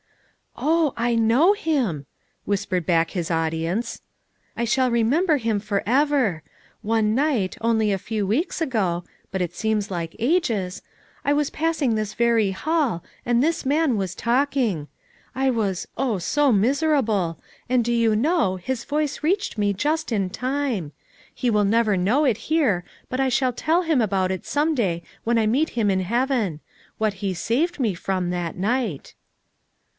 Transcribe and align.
"Oh, 0.57 0.93
I 0.97 1.13
knoiv 1.15 1.57
him," 1.57 2.05
whispered 2.43 2.87
back 2.87 3.11
his 3.11 3.29
au 3.29 3.49
dience, 3.49 4.01
"I 4.57 4.65
shall 4.65 4.89
remember 4.91 5.37
him 5.37 5.59
forever. 5.59 6.41
One 6.81 7.13
night, 7.15 7.55
only 7.61 7.91
a 7.91 7.99
few 7.99 8.25
weeks 8.27 8.61
ago,— 8.61 9.03
but 9.31 9.41
it 9.41 9.55
seems 9.55 9.89
like 9.91 10.15
ages,— 10.19 10.81
I 11.25 11.33
was 11.33 11.51
passing 11.51 11.93
this 11.93 12.15
very 12.15 12.49
hall, 12.51 13.03
and 13.27 13.41
this 13.43 13.63
man 13.63 13.95
was 13.95 14.15
talking. 14.15 14.87
I 15.35 15.49
was— 15.51 15.87
oh, 15.97 16.17
so 16.17 16.51
miserable! 16.51 17.39
and 17.69 17.83
do 17.85 17.93
you 17.93 18.15
know 18.15 18.55
his 18.57 18.83
voice 18.83 19.21
reached 19.23 19.57
me 19.57 19.71
just 19.71 20.11
in 20.11 20.29
time! 20.31 20.93
he 21.33 21.49
will 21.51 21.65
never 21.65 21.95
know 21.95 22.25
it 22.25 22.37
here, 22.49 22.83
but 23.09 23.19
I 23.19 23.29
shall 23.29 23.53
tell 23.53 23.83
him 23.83 24.01
about 24.01 24.31
it 24.31 24.45
some 24.47 24.73
day 24.75 25.03
when 25.23 25.37
I 25.37 25.45
meet 25.45 25.69
him 25.69 25.89
in 25.91 26.01
heaven— 26.01 26.59
what 26.99 27.15
he 27.15 27.35
saved 27.35 27.79
me 27.79 27.93
from, 27.93 28.31
that 28.31 28.57
night." 28.57 29.13